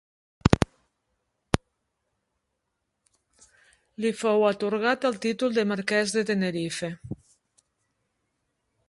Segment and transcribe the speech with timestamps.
[4.05, 6.91] Li fou atorgat el títol de Marquès de Tenerife.